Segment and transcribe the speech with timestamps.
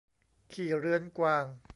[0.51, 1.45] ขี้เรื้อนกวาง